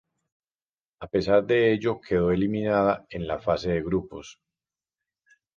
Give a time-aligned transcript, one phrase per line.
[1.05, 4.39] A pesar de ello quedó eliminada en la fase de grupos.